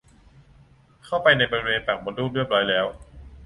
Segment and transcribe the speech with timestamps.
[1.05, 2.85] เข้าไปในบริเวณปากมดลูกเรียบร้อยแล้ว